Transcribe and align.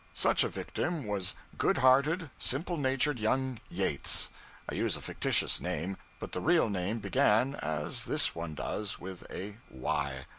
Such 0.15 0.43
a 0.43 0.49
victim 0.49 1.05
was 1.05 1.35
good 1.59 1.77
hearted, 1.77 2.31
simple 2.39 2.75
natured 2.75 3.19
young 3.19 3.59
Yates 3.69 4.29
(I 4.67 4.73
use 4.73 4.97
a 4.97 5.01
fictitious 5.03 5.61
name, 5.61 5.95
but 6.17 6.31
the 6.31 6.41
real 6.41 6.71
name 6.71 6.97
began, 6.97 7.53
as 7.57 8.05
this 8.05 8.33
one 8.33 8.55
does, 8.55 8.97
with 8.99 9.23
a 9.31 9.57
Y). 9.69 10.25